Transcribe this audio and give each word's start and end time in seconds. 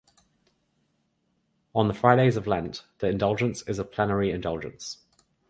On 1.75 1.87
the 1.87 1.93
Fridays 1.93 2.35
of 2.35 2.47
Lent, 2.47 2.85
the 2.97 3.07
indulgence 3.07 3.61
is 3.67 3.77
a 3.77 3.85
plenary 3.85 4.31
indulgence. 4.31 4.97